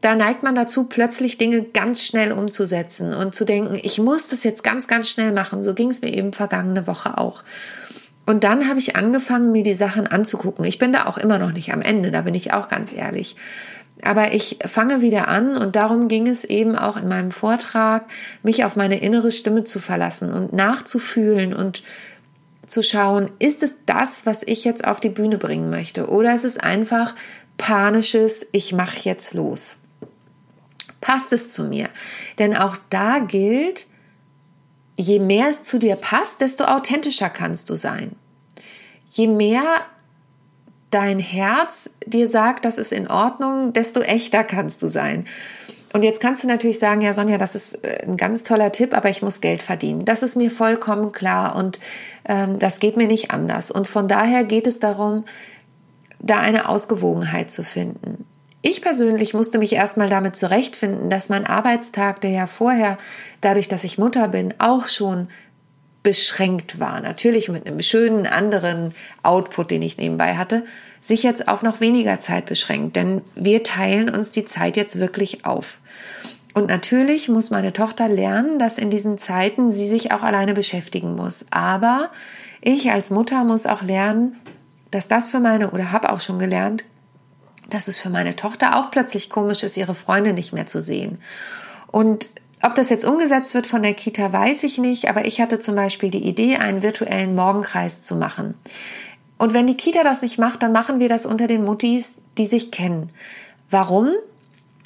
da 0.01 0.15
neigt 0.15 0.43
man 0.43 0.55
dazu, 0.55 0.85
plötzlich 0.85 1.37
Dinge 1.37 1.63
ganz 1.63 2.03
schnell 2.03 2.31
umzusetzen 2.31 3.13
und 3.13 3.35
zu 3.35 3.45
denken, 3.45 3.79
ich 3.81 3.99
muss 3.99 4.27
das 4.27 4.43
jetzt 4.43 4.63
ganz, 4.63 4.87
ganz 4.87 5.09
schnell 5.09 5.31
machen. 5.31 5.61
So 5.61 5.73
ging 5.73 5.89
es 5.89 6.01
mir 6.01 6.13
eben 6.13 6.33
vergangene 6.33 6.87
Woche 6.87 7.17
auch. 7.17 7.43
Und 8.25 8.43
dann 8.43 8.69
habe 8.69 8.79
ich 8.79 8.95
angefangen, 8.95 9.51
mir 9.51 9.63
die 9.63 9.73
Sachen 9.73 10.07
anzugucken. 10.07 10.65
Ich 10.65 10.79
bin 10.79 10.93
da 10.93 11.05
auch 11.05 11.17
immer 11.17 11.37
noch 11.37 11.51
nicht 11.51 11.73
am 11.73 11.81
Ende, 11.81 12.09
da 12.09 12.21
bin 12.21 12.35
ich 12.35 12.53
auch 12.53 12.69
ganz 12.69 12.93
ehrlich. 12.93 13.35
Aber 14.01 14.33
ich 14.33 14.59
fange 14.65 15.01
wieder 15.01 15.27
an 15.27 15.55
und 15.55 15.75
darum 15.75 16.07
ging 16.07 16.27
es 16.27 16.43
eben 16.43 16.75
auch 16.75 16.97
in 16.97 17.07
meinem 17.07 17.31
Vortrag, 17.31 18.05
mich 18.41 18.65
auf 18.65 18.75
meine 18.75 18.99
innere 18.99 19.31
Stimme 19.31 19.63
zu 19.63 19.79
verlassen 19.79 20.33
und 20.33 20.51
nachzufühlen 20.51 21.53
und 21.53 21.83
zu 22.65 22.81
schauen, 22.81 23.29
ist 23.39 23.63
es 23.63 23.75
das, 23.85 24.25
was 24.25 24.43
ich 24.43 24.63
jetzt 24.63 24.85
auf 24.85 24.99
die 24.99 25.09
Bühne 25.09 25.37
bringen 25.37 25.69
möchte? 25.69 26.09
Oder 26.09 26.33
ist 26.33 26.45
es 26.45 26.57
einfach 26.57 27.15
panisches, 27.57 28.47
ich 28.51 28.73
mache 28.73 28.97
jetzt 29.03 29.33
los? 29.33 29.77
Passt 30.99 31.33
es 31.33 31.51
zu 31.51 31.65
mir? 31.65 31.89
Denn 32.39 32.55
auch 32.55 32.77
da 32.89 33.19
gilt, 33.19 33.87
je 34.95 35.19
mehr 35.19 35.49
es 35.49 35.63
zu 35.63 35.77
dir 35.77 35.95
passt, 35.95 36.41
desto 36.41 36.65
authentischer 36.65 37.29
kannst 37.29 37.69
du 37.69 37.75
sein. 37.75 38.15
Je 39.09 39.27
mehr 39.27 39.85
dein 40.93 41.19
Herz 41.19 41.91
dir 42.05 42.27
sagt, 42.27 42.65
das 42.65 42.77
ist 42.77 42.93
in 42.93 43.07
Ordnung, 43.09 43.73
desto 43.73 44.01
echter 44.01 44.43
kannst 44.43 44.83
du 44.83 44.87
sein. 44.87 45.25
Und 45.93 46.03
jetzt 46.03 46.21
kannst 46.21 46.43
du 46.43 46.47
natürlich 46.47 46.79
sagen, 46.79 47.01
ja 47.01 47.13
Sonja, 47.13 47.37
das 47.37 47.53
ist 47.53 47.83
äh, 47.83 48.03
ein 48.03 48.17
ganz 48.17 48.43
toller 48.43 48.71
Tipp, 48.71 48.95
aber 48.95 49.09
ich 49.09 49.21
muss 49.21 49.41
Geld 49.41 49.61
verdienen. 49.61 50.05
Das 50.05 50.23
ist 50.23 50.35
mir 50.35 50.49
vollkommen 50.49 51.11
klar 51.11 51.55
und 51.55 51.79
ähm, 52.25 52.57
das 52.57 52.79
geht 52.79 52.97
mir 52.97 53.07
nicht 53.07 53.31
anders. 53.31 53.69
Und 53.69 53.87
von 53.87 54.07
daher 54.07 54.43
geht 54.43 54.65
es 54.65 54.79
darum, 54.79 55.23
da 56.19 56.39
eine 56.39 56.67
Ausgewogenheit 56.67 57.51
zu 57.51 57.63
finden. 57.63 58.25
Ich 58.63 58.81
persönlich 58.81 59.33
musste 59.33 59.59
mich 59.59 59.73
erstmal 59.73 60.09
damit 60.09 60.35
zurechtfinden, 60.35 61.09
dass 61.09 61.29
mein 61.29 61.45
Arbeitstag, 61.45 62.21
der 62.21 62.31
ja 62.31 62.47
vorher, 62.47 62.97
dadurch, 63.41 63.67
dass 63.67 63.83
ich 63.83 63.97
Mutter 63.97 64.29
bin, 64.29 64.53
auch 64.57 64.87
schon 64.87 65.27
beschränkt 66.03 66.79
war. 66.79 66.99
Natürlich 66.99 67.49
mit 67.49 67.65
einem 67.65 67.81
schönen 67.81 68.27
anderen 68.27 68.93
Output, 69.23 69.71
den 69.71 69.81
ich 69.81 69.97
nebenbei 69.97 70.35
hatte, 70.35 70.65
sich 71.01 71.23
jetzt 71.23 71.47
auf 71.47 71.63
noch 71.63 71.79
weniger 71.81 72.19
Zeit 72.19 72.45
beschränkt, 72.45 72.95
denn 72.95 73.21
wir 73.35 73.63
teilen 73.63 74.09
uns 74.09 74.29
die 74.29 74.45
Zeit 74.45 74.77
jetzt 74.77 74.99
wirklich 74.99 75.45
auf. 75.45 75.79
Und 76.53 76.67
natürlich 76.67 77.29
muss 77.29 77.49
meine 77.49 77.73
Tochter 77.73 78.07
lernen, 78.07 78.59
dass 78.59 78.77
in 78.77 78.89
diesen 78.89 79.17
Zeiten 79.17 79.71
sie 79.71 79.87
sich 79.87 80.11
auch 80.11 80.23
alleine 80.23 80.53
beschäftigen 80.53 81.15
muss. 81.15 81.45
Aber 81.49 82.11
ich 82.61 82.91
als 82.91 83.09
Mutter 83.09 83.43
muss 83.43 83.65
auch 83.65 83.81
lernen, 83.81 84.35
dass 84.91 85.07
das 85.07 85.29
für 85.29 85.39
meine, 85.39 85.71
oder 85.71 85.91
habe 85.91 86.11
auch 86.11 86.19
schon 86.19 86.37
gelernt, 86.37 86.83
dass 87.69 87.87
es 87.87 87.97
für 87.97 88.09
meine 88.09 88.35
Tochter 88.35 88.77
auch 88.77 88.91
plötzlich 88.91 89.29
komisch 89.29 89.63
ist, 89.63 89.77
ihre 89.77 89.95
Freunde 89.95 90.33
nicht 90.33 90.53
mehr 90.53 90.67
zu 90.67 90.79
sehen. 90.79 91.19
Und 91.87 92.29
ob 92.63 92.75
das 92.75 92.89
jetzt 92.89 93.05
umgesetzt 93.05 93.53
wird 93.53 93.67
von 93.67 93.81
der 93.81 93.93
Kita, 93.93 94.31
weiß 94.31 94.63
ich 94.63 94.77
nicht, 94.77 95.09
aber 95.09 95.25
ich 95.25 95.41
hatte 95.41 95.59
zum 95.59 95.75
Beispiel 95.75 96.09
die 96.09 96.25
Idee, 96.25 96.55
einen 96.55 96.81
virtuellen 96.81 97.35
Morgenkreis 97.35 98.01
zu 98.01 98.15
machen. 98.15 98.55
Und 99.37 99.53
wenn 99.53 99.67
die 99.67 99.75
Kita 99.75 100.03
das 100.03 100.21
nicht 100.21 100.39
macht, 100.39 100.63
dann 100.63 100.71
machen 100.71 100.99
wir 100.99 101.09
das 101.09 101.25
unter 101.25 101.47
den 101.47 101.65
Muttis, 101.65 102.17
die 102.37 102.45
sich 102.45 102.71
kennen. 102.71 103.09
Warum? 103.69 104.09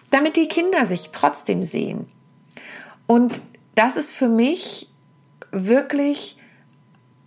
Damit 0.10 0.38
die 0.38 0.48
Kinder 0.48 0.86
sich 0.86 1.10
trotzdem 1.12 1.62
sehen. 1.62 2.08
Und 3.06 3.42
das 3.76 3.96
ist 3.96 4.12
für 4.12 4.28
mich 4.30 4.90
wirklich 5.52 6.38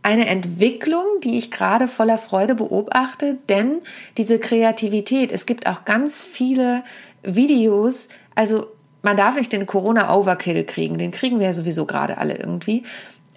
eine 0.03 0.27
Entwicklung, 0.27 1.05
die 1.23 1.39
ich 1.39 1.53
gerade 1.53 1.87
voller 1.87 2.19
Freude 2.19 2.57
beobachte, 2.57 3.39
denn 3.49 3.83
diese 4.17 4.41
Kreativität, 4.41 5.31
es 5.31 5.47
gibt 5.47 5.67
auch 5.67 5.85
ganz 5.85 6.25
viele 6.25 6.83
Videos, 7.23 8.09
also 8.35 8.67
man 9.03 9.17
darf 9.17 9.37
nicht 9.37 9.53
den 9.53 9.67
Corona-Overkill 9.67 10.65
kriegen, 10.65 10.99
den 10.99 11.11
kriegen 11.11 11.39
wir 11.39 11.47
ja 11.47 11.53
sowieso 11.53 11.87
gerade 11.87 12.19
alle 12.19 12.37
irgendwie. 12.37 12.85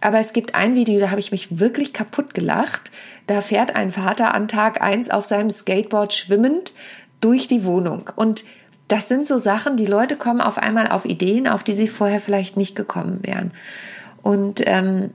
Aber 0.02 0.20
es 0.20 0.34
gibt 0.34 0.54
ein 0.54 0.76
Video, 0.76 1.00
da 1.00 1.12
habe 1.12 1.22
ich 1.22 1.32
mich 1.32 1.60
wirklich 1.60 1.94
kaputt 1.94 2.34
gelacht. 2.34 2.92
Da 3.26 3.40
fährt 3.40 3.78
ein 3.78 3.90
Vater 3.90 4.34
an 4.34 4.50
Tag 4.50 4.82
eins 4.82 5.10
auf 5.10 5.24
seinem 5.24 5.50
Skateboard 5.50 6.12
schwimmend 6.12 6.74
durch 7.22 7.48
die 7.48 7.64
Wohnung. 7.64 8.10
Und 8.18 8.44
das 8.90 9.08
sind 9.08 9.26
so 9.26 9.38
Sachen, 9.38 9.78
die 9.78 9.86
Leute 9.86 10.18
kommen 10.18 10.42
auf 10.42 10.58
einmal 10.58 10.90
auf 10.90 11.06
Ideen, 11.06 11.48
auf 11.48 11.64
die 11.64 11.74
sie 11.74 11.88
vorher 11.88 12.20
vielleicht 12.20 12.58
nicht 12.58 12.76
gekommen 12.76 13.22
wären. 13.24 13.54
Und 14.22 14.62
ähm, 14.66 15.12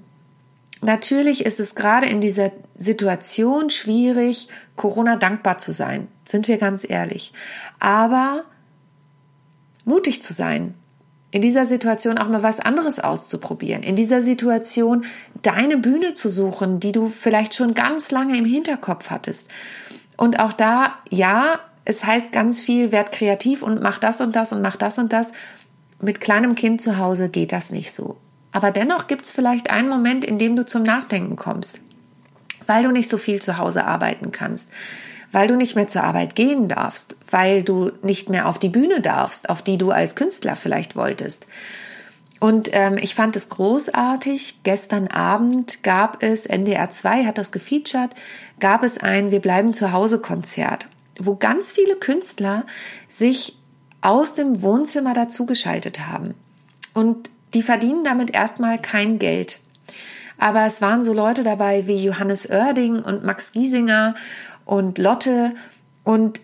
natürlich 0.80 1.44
ist 1.44 1.60
es 1.60 1.74
gerade 1.74 2.06
in 2.06 2.22
dieser 2.22 2.50
Situation 2.78 3.68
schwierig, 3.68 4.48
Corona 4.74 5.16
dankbar 5.16 5.58
zu 5.58 5.70
sein. 5.70 6.08
Sind 6.24 6.48
wir 6.48 6.56
ganz 6.56 6.88
ehrlich. 6.88 7.34
Aber 7.78 8.44
mutig 9.88 10.22
zu 10.22 10.32
sein, 10.32 10.74
in 11.30 11.42
dieser 11.42 11.66
Situation 11.66 12.18
auch 12.18 12.28
mal 12.28 12.42
was 12.42 12.60
anderes 12.60 13.00
auszuprobieren, 13.00 13.82
in 13.82 13.96
dieser 13.96 14.22
Situation 14.22 15.04
deine 15.42 15.76
Bühne 15.76 16.14
zu 16.14 16.28
suchen, 16.28 16.80
die 16.80 16.92
du 16.92 17.08
vielleicht 17.08 17.54
schon 17.54 17.74
ganz 17.74 18.10
lange 18.10 18.36
im 18.38 18.44
Hinterkopf 18.44 19.10
hattest. 19.10 19.48
Und 20.16 20.40
auch 20.40 20.52
da, 20.52 20.94
ja, 21.10 21.60
es 21.84 22.04
heißt 22.04 22.32
ganz 22.32 22.60
viel, 22.60 22.92
werd 22.92 23.12
kreativ 23.12 23.62
und 23.62 23.82
mach 23.82 23.98
das 23.98 24.20
und 24.20 24.36
das 24.36 24.52
und 24.52 24.62
mach 24.62 24.76
das 24.76 24.98
und 24.98 25.12
das. 25.12 25.32
Mit 26.00 26.20
kleinem 26.20 26.54
Kind 26.54 26.80
zu 26.80 26.98
Hause 26.98 27.28
geht 27.28 27.52
das 27.52 27.70
nicht 27.70 27.92
so. 27.92 28.16
Aber 28.52 28.70
dennoch 28.70 29.06
gibt 29.06 29.24
es 29.24 29.32
vielleicht 29.32 29.70
einen 29.70 29.88
Moment, 29.88 30.24
in 30.24 30.38
dem 30.38 30.56
du 30.56 30.64
zum 30.64 30.82
Nachdenken 30.82 31.36
kommst, 31.36 31.80
weil 32.66 32.82
du 32.82 32.90
nicht 32.90 33.08
so 33.08 33.18
viel 33.18 33.40
zu 33.42 33.58
Hause 33.58 33.84
arbeiten 33.84 34.32
kannst 34.32 34.70
weil 35.32 35.48
du 35.48 35.56
nicht 35.56 35.76
mehr 35.76 35.88
zur 35.88 36.04
Arbeit 36.04 36.34
gehen 36.34 36.68
darfst, 36.68 37.16
weil 37.30 37.62
du 37.62 37.92
nicht 38.02 38.28
mehr 38.28 38.48
auf 38.48 38.58
die 38.58 38.68
Bühne 38.68 39.00
darfst, 39.00 39.50
auf 39.50 39.62
die 39.62 39.78
du 39.78 39.90
als 39.90 40.16
Künstler 40.16 40.56
vielleicht 40.56 40.96
wolltest. 40.96 41.46
Und 42.40 42.70
ähm, 42.72 42.96
ich 43.00 43.14
fand 43.14 43.36
es 43.36 43.48
großartig. 43.48 44.60
Gestern 44.62 45.08
Abend 45.08 45.82
gab 45.82 46.22
es, 46.22 46.46
NDR 46.46 46.88
2 46.88 47.24
hat 47.24 47.36
das 47.36 47.50
gefeatured, 47.50 48.10
gab 48.60 48.84
es 48.84 48.98
ein 48.98 49.30
Wir 49.30 49.40
bleiben 49.40 49.74
zu 49.74 49.92
Hause 49.92 50.20
Konzert, 50.20 50.86
wo 51.18 51.34
ganz 51.34 51.72
viele 51.72 51.96
Künstler 51.96 52.64
sich 53.08 53.56
aus 54.00 54.34
dem 54.34 54.62
Wohnzimmer 54.62 55.14
dazugeschaltet 55.14 56.06
haben. 56.06 56.34
Und 56.94 57.30
die 57.54 57.62
verdienen 57.62 58.04
damit 58.04 58.30
erstmal 58.30 58.78
kein 58.78 59.18
Geld. 59.18 59.58
Aber 60.38 60.64
es 60.66 60.80
waren 60.80 61.02
so 61.02 61.12
Leute 61.12 61.42
dabei 61.42 61.88
wie 61.88 61.96
Johannes 61.96 62.48
Oerding 62.48 63.00
und 63.00 63.24
Max 63.24 63.52
Giesinger 63.52 64.14
und 64.68 64.98
Lotte 64.98 65.54
und 66.04 66.40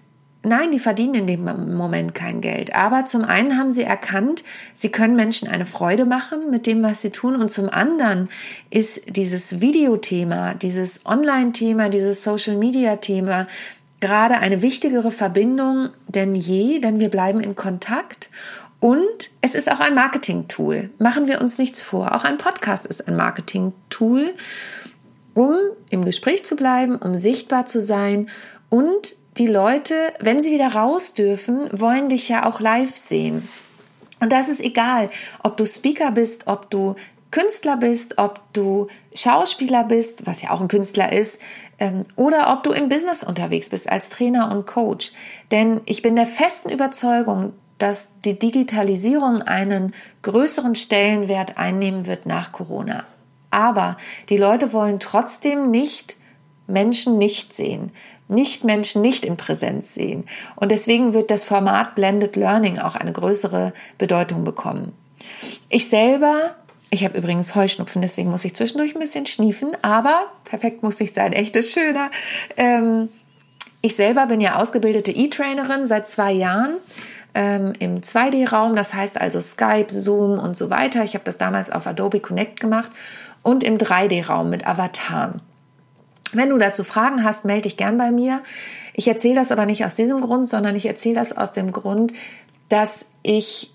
Nein, 0.46 0.72
die 0.72 0.78
verdienen 0.78 1.14
in 1.14 1.26
dem 1.26 1.74
Moment 1.74 2.14
kein 2.14 2.42
Geld. 2.42 2.74
Aber 2.74 3.06
zum 3.06 3.24
einen 3.24 3.56
haben 3.56 3.72
sie 3.72 3.82
erkannt, 3.82 4.44
sie 4.74 4.90
können 4.90 5.16
Menschen 5.16 5.48
eine 5.48 5.64
Freude 5.64 6.04
machen 6.04 6.50
mit 6.50 6.66
dem, 6.66 6.82
was 6.82 7.00
sie 7.00 7.08
tun. 7.08 7.36
Und 7.36 7.50
zum 7.50 7.70
anderen 7.70 8.28
ist 8.68 9.16
dieses 9.16 9.62
Videothema, 9.62 10.52
dieses 10.52 11.06
Online-Thema, 11.06 11.88
dieses 11.88 12.22
Social-Media-Thema 12.24 13.46
gerade 14.02 14.34
eine 14.36 14.60
wichtigere 14.60 15.10
Verbindung 15.10 15.88
denn 16.08 16.34
je, 16.34 16.78
denn 16.78 17.00
wir 17.00 17.08
bleiben 17.08 17.40
in 17.40 17.56
Kontakt. 17.56 18.28
Und 18.80 19.30
es 19.40 19.54
ist 19.54 19.72
auch 19.72 19.80
ein 19.80 19.94
Marketing-Tool. 19.94 20.90
Machen 20.98 21.26
wir 21.26 21.40
uns 21.40 21.56
nichts 21.56 21.80
vor. 21.80 22.14
Auch 22.14 22.24
ein 22.24 22.36
Podcast 22.36 22.86
ist 22.86 23.08
ein 23.08 23.16
Marketing-Tool 23.16 24.34
um 25.34 25.56
im 25.90 26.04
Gespräch 26.04 26.44
zu 26.44 26.56
bleiben, 26.56 26.96
um 26.96 27.16
sichtbar 27.16 27.66
zu 27.66 27.80
sein 27.80 28.28
und 28.70 29.16
die 29.36 29.46
Leute, 29.46 29.94
wenn 30.20 30.42
sie 30.42 30.52
wieder 30.52 30.74
raus 30.74 31.14
dürfen, 31.14 31.68
wollen 31.72 32.08
dich 32.08 32.28
ja 32.28 32.46
auch 32.46 32.60
live 32.60 32.94
sehen. 32.96 33.48
Und 34.20 34.32
das 34.32 34.48
ist 34.48 34.62
egal, 34.64 35.10
ob 35.42 35.56
du 35.56 35.66
Speaker 35.66 36.12
bist, 36.12 36.46
ob 36.46 36.70
du 36.70 36.94
Künstler 37.32 37.76
bist, 37.76 38.18
ob 38.18 38.40
du 38.52 38.86
Schauspieler 39.12 39.82
bist, 39.82 40.24
was 40.24 40.40
ja 40.40 40.50
auch 40.50 40.60
ein 40.60 40.68
Künstler 40.68 41.12
ist, 41.12 41.40
ähm, 41.80 42.04
oder 42.14 42.52
ob 42.52 42.62
du 42.62 42.70
im 42.70 42.88
Business 42.88 43.24
unterwegs 43.24 43.70
bist 43.70 43.90
als 43.90 44.08
Trainer 44.08 44.52
und 44.52 44.66
Coach. 44.66 45.12
Denn 45.50 45.80
ich 45.86 46.00
bin 46.00 46.14
der 46.14 46.26
festen 46.26 46.70
Überzeugung, 46.70 47.52
dass 47.78 48.08
die 48.24 48.38
Digitalisierung 48.38 49.42
einen 49.42 49.94
größeren 50.22 50.76
Stellenwert 50.76 51.58
einnehmen 51.58 52.06
wird 52.06 52.24
nach 52.24 52.52
Corona. 52.52 53.04
Aber 53.54 53.96
die 54.30 54.36
Leute 54.36 54.72
wollen 54.72 54.98
trotzdem 54.98 55.70
nicht 55.70 56.16
Menschen 56.66 57.18
nicht 57.18 57.54
sehen, 57.54 57.92
nicht 58.26 58.64
Menschen 58.64 59.00
nicht 59.00 59.24
in 59.24 59.36
Präsenz 59.36 59.94
sehen. 59.94 60.24
Und 60.56 60.72
deswegen 60.72 61.14
wird 61.14 61.30
das 61.30 61.44
Format 61.44 61.94
Blended 61.94 62.34
Learning 62.34 62.80
auch 62.80 62.96
eine 62.96 63.12
größere 63.12 63.72
Bedeutung 63.96 64.42
bekommen. 64.42 64.92
Ich 65.68 65.88
selber, 65.88 66.56
ich 66.90 67.04
habe 67.04 67.16
übrigens 67.16 67.54
Heuschnupfen, 67.54 68.02
deswegen 68.02 68.28
muss 68.28 68.44
ich 68.44 68.56
zwischendurch 68.56 68.96
ein 68.96 69.00
bisschen 69.00 69.26
schniefen, 69.26 69.70
aber 69.82 70.26
perfekt 70.44 70.82
muss 70.82 71.00
ich 71.00 71.12
sein, 71.12 71.32
echt 71.32 71.54
ist 71.54 71.72
schöner. 71.72 72.10
Ähm, 72.56 73.08
ich 73.82 73.94
selber 73.94 74.26
bin 74.26 74.40
ja 74.40 74.56
ausgebildete 74.56 75.12
E-Trainerin 75.12 75.86
seit 75.86 76.08
zwei 76.08 76.32
Jahren 76.32 76.78
ähm, 77.34 77.72
im 77.78 78.00
2D-Raum, 78.00 78.74
das 78.74 78.94
heißt 78.94 79.20
also 79.20 79.40
Skype, 79.40 79.92
Zoom 79.92 80.40
und 80.40 80.56
so 80.56 80.70
weiter. 80.70 81.04
Ich 81.04 81.14
habe 81.14 81.24
das 81.24 81.38
damals 81.38 81.70
auf 81.70 81.86
Adobe 81.86 82.18
Connect 82.18 82.58
gemacht 82.58 82.90
und 83.44 83.62
im 83.62 83.78
3D-Raum 83.78 84.50
mit 84.50 84.66
Avataren. 84.66 85.40
Wenn 86.32 86.48
du 86.48 86.58
dazu 86.58 86.82
Fragen 86.82 87.22
hast, 87.22 87.44
melde 87.44 87.62
dich 87.62 87.76
gern 87.76 87.96
bei 87.96 88.10
mir. 88.10 88.42
Ich 88.92 89.06
erzähle 89.06 89.36
das 89.36 89.52
aber 89.52 89.66
nicht 89.66 89.84
aus 89.84 89.94
diesem 89.94 90.20
Grund, 90.20 90.48
sondern 90.48 90.74
ich 90.74 90.86
erzähle 90.86 91.14
das 91.14 91.36
aus 91.36 91.52
dem 91.52 91.70
Grund, 91.70 92.12
dass 92.68 93.06
ich 93.22 93.72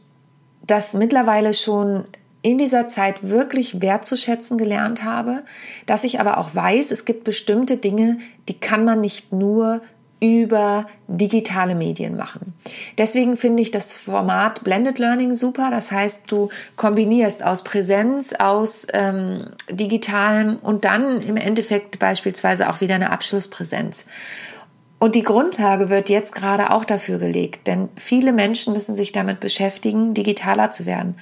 das 0.65 0.93
mittlerweile 0.93 1.53
schon 1.53 2.03
in 2.41 2.57
dieser 2.57 2.87
Zeit 2.87 3.29
wirklich 3.29 3.81
wertzuschätzen 3.81 4.57
gelernt 4.57 5.03
habe, 5.03 5.43
dass 5.85 6.03
ich 6.03 6.19
aber 6.19 6.37
auch 6.37 6.55
weiß, 6.55 6.91
es 6.91 7.05
gibt 7.05 7.23
bestimmte 7.23 7.77
Dinge, 7.77 8.17
die 8.47 8.59
kann 8.59 8.85
man 8.85 9.01
nicht 9.01 9.33
nur 9.33 9.81
über 10.19 10.85
digitale 11.07 11.75
Medien 11.75 12.17
machen. 12.17 12.53
Deswegen 12.97 13.37
finde 13.37 13.63
ich 13.63 13.71
das 13.71 13.93
Format 13.93 14.63
Blended 14.63 14.99
Learning 14.99 15.33
super. 15.33 15.69
Das 15.71 15.91
heißt, 15.91 16.23
du 16.27 16.49
kombinierst 16.75 17.43
aus 17.43 17.63
Präsenz, 17.63 18.33
aus 18.33 18.85
ähm, 18.93 19.45
digitalem 19.71 20.57
und 20.57 20.83
dann 20.83 21.21
im 21.21 21.37
Endeffekt 21.37 21.99
beispielsweise 21.99 22.69
auch 22.69 22.81
wieder 22.81 22.95
eine 22.95 23.11
Abschlusspräsenz. 23.11 24.05
Und 24.99 25.15
die 25.15 25.23
Grundlage 25.23 25.89
wird 25.89 26.09
jetzt 26.09 26.35
gerade 26.35 26.71
auch 26.71 26.83
dafür 26.83 27.19
gelegt, 27.19 27.67
denn 27.67 27.87
viele 27.95 28.33
Menschen 28.33 28.73
müssen 28.73 28.95
sich 28.95 29.13
damit 29.13 29.39
beschäftigen, 29.39 30.13
digitaler 30.13 30.71
zu 30.71 30.85
werden. 30.85 31.15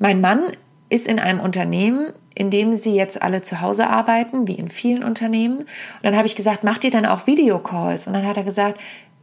Mein 0.00 0.20
Mann 0.20 0.40
ist 0.88 1.06
in 1.06 1.20
einem 1.20 1.38
Unternehmen, 1.38 2.12
indem 2.36 2.74
sie 2.74 2.94
jetzt 2.94 3.22
alle 3.22 3.42
zu 3.42 3.60
Hause 3.60 3.88
arbeiten, 3.88 4.46
wie 4.46 4.54
in 4.54 4.70
vielen 4.70 5.02
Unternehmen. 5.02 5.58
Und 5.60 5.68
dann 6.02 6.16
habe 6.16 6.26
ich 6.26 6.36
gesagt, 6.36 6.64
macht 6.64 6.84
ihr 6.84 6.90
dann 6.90 7.06
auch 7.06 7.26
Videocalls? 7.26 8.06
Und 8.06 8.12
dann 8.12 8.26
hat 8.26 8.36
er 8.36 8.44
gesagt, 8.44 8.78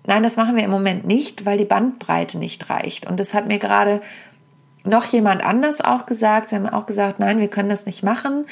nein, 0.06 0.24
das 0.24 0.36
machen 0.36 0.56
wir 0.56 0.64
im 0.64 0.72
Moment 0.72 1.06
nicht, 1.06 1.46
weil 1.46 1.58
die 1.58 1.66
Bandbreite 1.66 2.38
nicht 2.38 2.70
reicht. 2.70 3.08
Und 3.08 3.20
das 3.20 3.34
hat 3.34 3.48
mir 3.48 3.60
gerade 3.60 4.02
noch 4.84 5.06
jemand 5.06 5.46
anders 5.46 5.80
auch 5.80 6.06
gesagt. 6.06 6.50
Sie 6.50 6.56
haben 6.56 6.68
auch 6.68 6.86
gesagt, 6.86 7.20
nein, 7.20 7.40
wir 7.40 7.48
können 7.48 7.70
das 7.70 7.86
nicht 7.86 8.04
machen. 8.04 8.46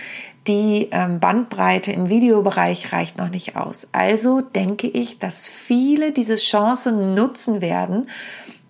Die 0.48 0.88
ähm, 0.92 1.20
Bandbreite 1.20 1.92
im 1.92 2.10
Videobereich 2.10 2.94
reicht 2.94 3.18
noch 3.18 3.30
nicht 3.30 3.58
aus. 3.58 3.90
Also 3.92 4.42
denke 4.42 4.88
ich, 4.88 5.20
dass 5.20 5.48
viele 5.48 6.12
diese 6.12 6.38
Chance 6.38 6.92
nutzen 6.92 7.62
werden, 7.62 8.10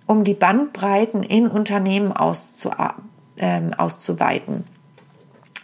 um 0.07 0.23
die 0.23 0.33
Bandbreiten 0.33 1.21
in 1.21 1.47
Unternehmen 1.47 2.11
auszu, 2.11 2.71
ähm, 3.37 3.73
auszuweiten. 3.75 4.63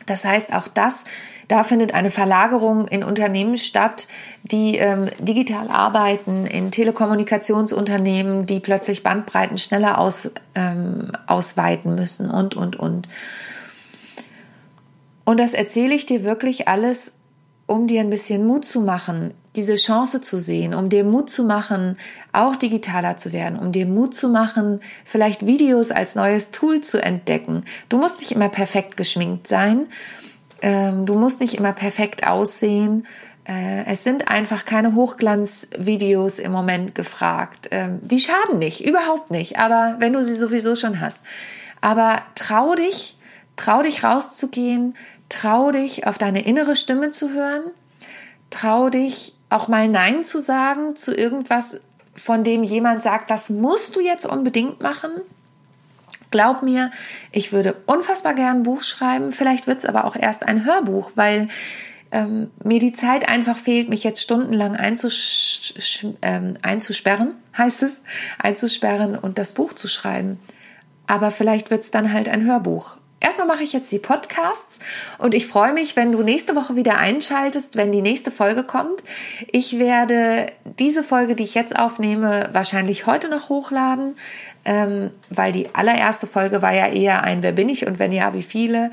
Das 0.07 0.25
heißt, 0.25 0.53
auch 0.53 0.67
das, 0.67 1.03
da 1.47 1.63
findet 1.63 1.93
eine 1.93 2.09
Verlagerung 2.09 2.87
in 2.87 3.03
Unternehmen 3.03 3.57
statt, 3.57 4.07
die 4.43 4.77
ähm, 4.77 5.09
digital 5.19 5.69
arbeiten, 5.69 6.47
in 6.47 6.71
Telekommunikationsunternehmen, 6.71 8.45
die 8.45 8.59
plötzlich 8.59 9.03
Bandbreiten 9.03 9.57
schneller 9.57 9.99
aus, 9.99 10.31
ähm, 10.55 11.11
ausweiten 11.27 11.93
müssen 11.93 12.31
und, 12.31 12.55
und, 12.55 12.77
und. 12.77 13.07
Und 15.25 15.39
das 15.39 15.53
erzähle 15.53 15.93
ich 15.93 16.05
dir 16.05 16.23
wirklich 16.23 16.67
alles, 16.67 17.13
um 17.67 17.85
dir 17.85 17.99
ein 17.99 18.09
bisschen 18.09 18.47
Mut 18.47 18.65
zu 18.65 18.79
machen, 18.79 19.33
diese 19.57 19.75
Chance 19.75 20.21
zu 20.21 20.37
sehen, 20.37 20.73
um 20.73 20.87
dir 20.87 21.03
Mut 21.03 21.29
zu 21.29 21.43
machen, 21.43 21.97
auch 22.31 22.55
digitaler 22.55 23.17
zu 23.17 23.33
werden, 23.33 23.59
um 23.59 23.71
dir 23.71 23.85
Mut 23.85 24.15
zu 24.15 24.29
machen, 24.29 24.79
vielleicht 25.03 25.45
Videos 25.45 25.91
als 25.91 26.15
neues 26.15 26.51
Tool 26.51 26.81
zu 26.81 27.03
entdecken. 27.03 27.65
Du 27.89 27.97
musst 27.97 28.21
nicht 28.21 28.31
immer 28.31 28.49
perfekt 28.49 28.95
geschminkt 28.95 29.47
sein, 29.47 29.87
ähm, 30.61 31.05
du 31.05 31.15
musst 31.15 31.41
nicht 31.41 31.55
immer 31.55 31.73
perfekt 31.73 32.25
aussehen. 32.25 33.05
Äh, 33.47 33.85
es 33.85 34.03
sind 34.03 34.29
einfach 34.29 34.65
keine 34.65 34.95
Hochglanzvideos 34.95 36.39
im 36.39 36.51
Moment 36.51 36.95
gefragt. 36.95 37.67
Ähm, 37.71 37.99
die 38.03 38.19
schaden 38.19 38.59
nicht, 38.59 38.85
überhaupt 38.85 39.31
nicht, 39.31 39.57
aber 39.57 39.95
wenn 39.99 40.13
du 40.13 40.23
sie 40.23 40.35
sowieso 40.35 40.75
schon 40.75 41.01
hast. 41.01 41.21
Aber 41.81 42.21
trau 42.35 42.75
dich, 42.75 43.17
trau 43.55 43.81
dich 43.81 44.03
rauszugehen, 44.03 44.95
trau 45.29 45.71
dich 45.71 46.05
auf 46.07 46.17
deine 46.17 46.45
innere 46.45 46.75
Stimme 46.75 47.11
zu 47.11 47.31
hören, 47.31 47.63
trau 48.49 48.89
dich 48.89 49.36
auch 49.49 49.67
mal 49.67 49.87
Nein 49.87 50.25
zu 50.25 50.39
sagen 50.39 50.95
zu 50.95 51.15
irgendwas, 51.15 51.81
von 52.15 52.43
dem 52.43 52.63
jemand 52.63 53.03
sagt, 53.03 53.31
das 53.31 53.49
musst 53.49 53.95
du 53.95 53.99
jetzt 53.99 54.25
unbedingt 54.25 54.81
machen. 54.81 55.11
Glaub 56.31 56.63
mir, 56.63 56.91
ich 57.31 57.53
würde 57.53 57.75
unfassbar 57.85 58.33
gern 58.33 58.57
ein 58.57 58.63
Buch 58.63 58.83
schreiben. 58.83 59.31
Vielleicht 59.31 59.67
wird 59.67 59.79
es 59.79 59.85
aber 59.85 60.05
auch 60.05 60.15
erst 60.15 60.45
ein 60.45 60.65
Hörbuch, 60.65 61.11
weil 61.15 61.47
ähm, 62.11 62.51
mir 62.63 62.79
die 62.79 62.93
Zeit 62.93 63.29
einfach 63.29 63.57
fehlt, 63.57 63.89
mich 63.89 64.03
jetzt 64.03 64.21
stundenlang 64.21 64.75
einzusch 64.75 65.73
ähm, 66.21 66.57
einzusperren, 66.61 67.35
heißt 67.57 67.83
es, 67.83 68.01
einzusperren 68.39 69.17
und 69.17 69.37
das 69.37 69.53
Buch 69.53 69.73
zu 69.73 69.87
schreiben. 69.87 70.39
Aber 71.05 71.31
vielleicht 71.31 71.71
wird 71.71 71.81
es 71.81 71.91
dann 71.91 72.11
halt 72.11 72.27
ein 72.27 72.43
Hörbuch. 72.43 72.97
Erstmal 73.27 73.47
mache 73.47 73.63
ich 73.63 73.73
jetzt 73.73 73.91
die 73.91 73.99
Podcasts 73.99 74.79
und 75.17 75.33
ich 75.33 75.47
freue 75.47 75.73
mich, 75.73 75.97
wenn 75.97 76.13
du 76.13 76.23
nächste 76.23 76.55
Woche 76.55 76.77
wieder 76.77 76.97
einschaltest, 76.97 77.75
wenn 77.75 77.91
die 77.91 78.01
nächste 78.01 78.31
Folge 78.31 78.63
kommt. 78.63 79.03
Ich 79.51 79.77
werde 79.79 80.45
diese 80.79 81.03
Folge, 81.03 81.35
die 81.35 81.43
ich 81.43 81.53
jetzt 81.53 81.77
aufnehme, 81.77 82.47
wahrscheinlich 82.53 83.05
heute 83.05 83.27
noch 83.27 83.49
hochladen, 83.49 84.15
ähm, 84.63 85.11
weil 85.29 85.51
die 85.51 85.75
allererste 85.75 86.25
Folge 86.25 86.61
war 86.61 86.73
ja 86.73 86.87
eher 86.87 87.25
ein 87.25 87.43
Wer 87.43 87.51
bin 87.51 87.67
ich 87.67 87.85
und 87.85 87.99
wenn 87.99 88.13
ja, 88.13 88.33
wie 88.33 88.43
viele. 88.43 88.91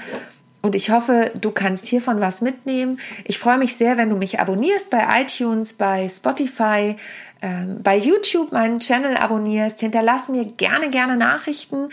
Und 0.62 0.74
ich 0.74 0.90
hoffe, 0.90 1.30
du 1.40 1.52
kannst 1.52 1.86
hiervon 1.86 2.18
was 2.18 2.40
mitnehmen. 2.40 2.98
Ich 3.22 3.38
freue 3.38 3.58
mich 3.58 3.76
sehr, 3.76 3.98
wenn 3.98 4.10
du 4.10 4.16
mich 4.16 4.40
abonnierst 4.40 4.90
bei 4.90 5.06
iTunes, 5.20 5.74
bei 5.74 6.08
Spotify, 6.08 6.96
ähm, 7.40 7.82
bei 7.84 7.98
YouTube 7.98 8.50
meinen 8.50 8.80
Channel 8.80 9.16
abonnierst. 9.16 9.78
Hinterlass 9.78 10.28
mir 10.28 10.44
gerne, 10.44 10.90
gerne 10.90 11.16
Nachrichten. 11.16 11.90